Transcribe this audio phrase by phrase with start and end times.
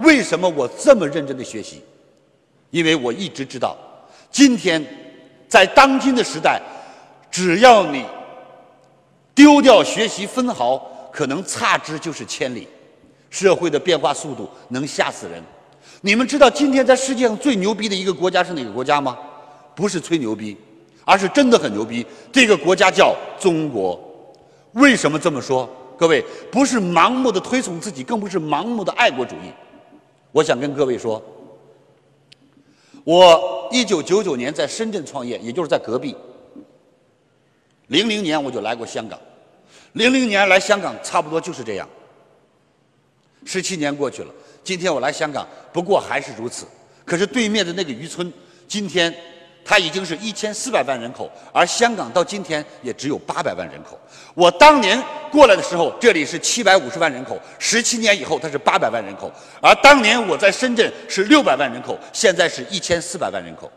[0.00, 1.82] 为什么我这么认真的学习？
[2.70, 3.76] 因为我一直知道，
[4.30, 4.84] 今天
[5.48, 6.60] 在当今的时代，
[7.30, 8.04] 只要你
[9.34, 10.78] 丢掉学习分毫，
[11.12, 12.68] 可能差之就是千里。
[13.30, 15.42] 社会的变化速度能吓死人。
[16.00, 19.18] 你们知道今天在世界上最牛逼的一个国家是哪个国家吗？
[19.74, 20.56] 不是吹牛逼，
[21.04, 22.06] 而是真的很牛逼。
[22.32, 24.00] 这个国家叫中国。
[24.72, 25.68] 为什么这么说？
[25.98, 29.50] 各位，不是盲目的推崇自己，更不是盲目的爱国主义。
[30.36, 31.22] 我想跟各位说，
[33.04, 36.14] 我一九九九年在深圳创业，也就是在隔壁。
[37.86, 39.18] 零零年我就来过香港，
[39.94, 41.88] 零零年来香港差不多就是这样。
[43.46, 46.66] 十七年过去了，今天我来香港，不过还是如此。
[47.06, 48.30] 可是对面的那个渔村，
[48.68, 49.14] 今天
[49.66, 53.98] 它已经是一千四百万人口，而香港到今天也只有八百万人口。
[54.32, 63.70] 我当年过来的时候，这里是七百五十万人口，十七年以后它是八百万人口，而当年我在深圳是六百万人口，现在是一千四百万人口。